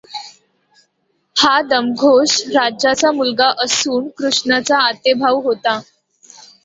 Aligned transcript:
हा 1.35 1.59
दमघोष 1.63 2.39
राजाचा 2.47 3.11
मुलगा 3.11 3.51
असून 3.59 4.07
कृष्णाचा 4.17 4.77
आतेभाऊ 4.79 5.41
होता. 5.41 5.79